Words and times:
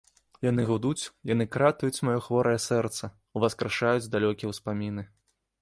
Яны 0.45 0.63
гудуць, 0.69 1.03
яны 1.33 1.47
кратаюць 1.57 2.03
маё 2.09 2.17
хворае 2.29 2.55
сэрца, 2.67 3.13
уваскрашаюць 3.41 4.11
далёкія 4.17 4.53
ўспаміны. 4.57 5.09